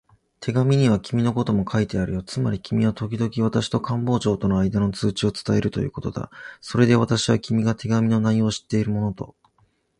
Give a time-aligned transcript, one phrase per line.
[0.39, 2.23] 手紙には君のことも書いてあるよ。
[2.23, 6.31] つまり君はときどき私と官房長とのあいだの通知を伝えるということだ。
[6.59, 9.35] それで私は、君が手紙の内容を知っているものと